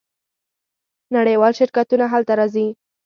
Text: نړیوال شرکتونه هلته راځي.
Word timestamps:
نړیوال 1.15 1.53
شرکتونه 1.59 2.05
هلته 2.13 2.33
راځي. 2.39 2.67